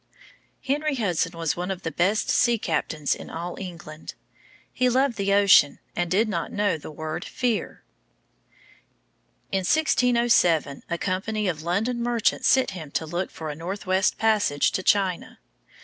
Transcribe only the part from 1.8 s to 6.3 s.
the best sea captains in all England. He loved the ocean, and he did